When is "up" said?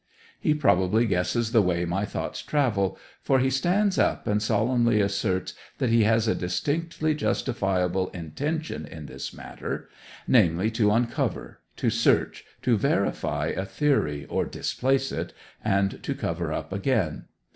3.99-4.25, 16.51-16.73